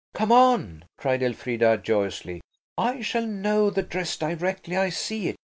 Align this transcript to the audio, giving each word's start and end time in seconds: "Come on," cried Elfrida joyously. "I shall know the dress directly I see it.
"Come 0.15 0.31
on," 0.31 0.85
cried 0.97 1.21
Elfrida 1.21 1.77
joyously. 1.77 2.41
"I 2.75 3.01
shall 3.01 3.27
know 3.27 3.69
the 3.69 3.83
dress 3.83 4.17
directly 4.17 4.75
I 4.75 4.89
see 4.89 5.27
it. 5.27 5.35